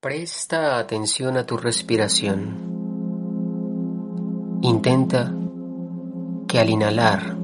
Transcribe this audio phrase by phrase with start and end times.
[0.00, 2.54] Presta atención a tu respiración.
[4.62, 5.34] Intenta
[6.46, 7.36] que al inhalar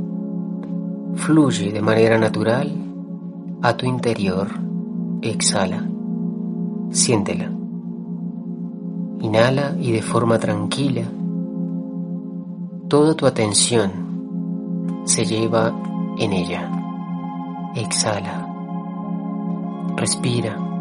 [1.16, 2.70] fluye de manera natural
[3.60, 4.46] a tu interior.
[5.20, 5.84] Exhala.
[6.90, 7.50] Siéntela.
[9.18, 11.10] Inhala y de forma tranquila
[12.88, 15.74] toda tu atención se lleva
[16.20, 16.70] en ella.
[17.74, 18.46] Exhala.
[19.96, 20.73] Respira.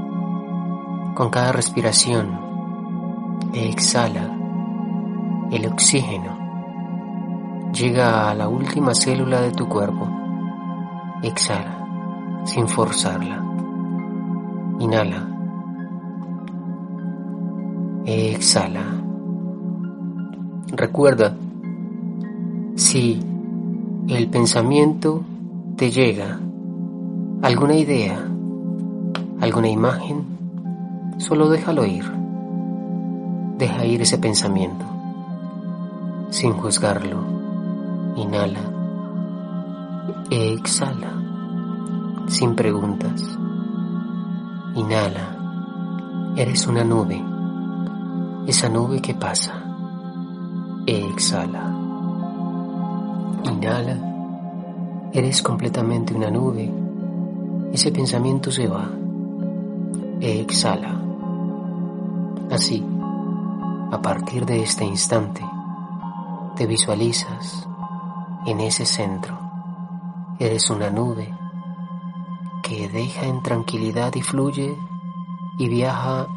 [1.13, 2.39] Con cada respiración,
[3.53, 4.35] exhala
[5.51, 6.39] el oxígeno.
[7.71, 10.09] Llega a la última célula de tu cuerpo.
[11.21, 13.45] Exhala, sin forzarla.
[14.79, 15.27] Inhala.
[18.05, 18.83] Exhala.
[20.71, 21.35] Recuerda,
[22.75, 23.21] si
[24.07, 25.21] el pensamiento
[25.75, 26.39] te llega,
[27.43, 28.17] alguna idea,
[29.39, 30.32] alguna imagen,
[31.17, 32.05] Solo déjalo ir.
[33.57, 34.85] Deja ir ese pensamiento.
[36.29, 37.23] Sin juzgarlo.
[38.15, 38.59] Inhala.
[40.29, 41.13] Exhala.
[42.27, 43.21] Sin preguntas.
[44.75, 45.37] Inhala.
[46.35, 47.23] Eres una nube.
[48.47, 49.53] Esa nube que pasa.
[50.87, 51.71] Exhala.
[53.43, 53.97] Inhala.
[55.13, 56.73] Eres completamente una nube.
[57.71, 59.02] Ese pensamiento se va.
[60.25, 61.01] Exhala.
[62.49, 62.81] Así,
[63.91, 65.41] a partir de este instante,
[66.55, 67.67] te visualizas
[68.45, 69.37] en ese centro.
[70.39, 71.37] Eres una nube
[72.63, 74.77] que deja en tranquilidad y fluye
[75.57, 76.27] y viaja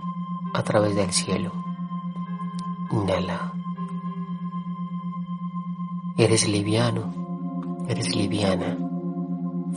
[0.52, 1.52] a través del cielo.
[2.90, 3.52] Inhala.
[6.16, 8.76] Eres liviano, eres liviana.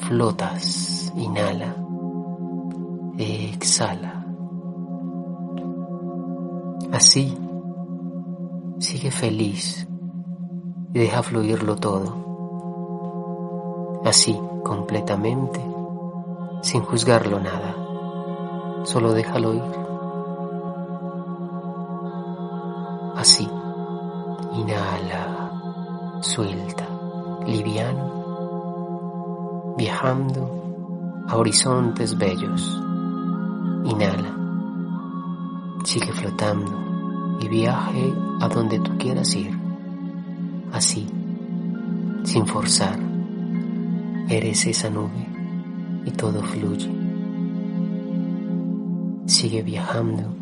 [0.08, 1.14] Flotas.
[1.16, 1.89] Inhala.
[3.80, 4.12] Exhala.
[6.92, 7.38] Así,
[8.78, 9.88] sigue feliz
[10.94, 14.02] y deja fluirlo todo.
[14.04, 15.66] Así, completamente,
[16.62, 17.74] sin juzgarlo nada.
[18.84, 19.64] Solo déjalo ir.
[23.16, 23.50] Así,
[24.56, 25.54] inhala,
[26.20, 26.86] suelta,
[27.48, 28.12] liviano,
[29.78, 30.50] viajando
[31.30, 32.89] a horizontes bellos.
[33.86, 34.40] Inhala
[35.84, 39.58] Sigue flotando y viaje a donde tú quieras ir.
[40.72, 41.08] Así,
[42.24, 43.00] sin forzar,
[44.28, 45.26] eres esa nube
[46.06, 46.92] y todo fluye.
[49.26, 50.36] Sigue viajando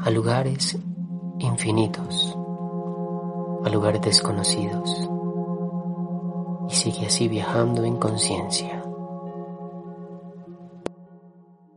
[0.00, 0.78] a lugares
[1.38, 2.36] infinitos,
[3.64, 5.08] a lugares desconocidos
[6.68, 8.82] y sigue así viajando en conciencia.